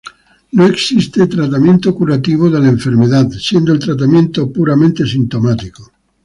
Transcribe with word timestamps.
No 0.53 0.65
existe 0.65 1.27
tratamiento 1.27 1.93
curativo 1.93 2.49
de 2.49 2.59
la 2.59 2.69
enfermedad, 2.69 3.29
siendo 3.39 3.71
el 3.71 3.77
tratamiento 3.77 4.51
puramente 4.51 5.05
sintomático. 5.05 5.91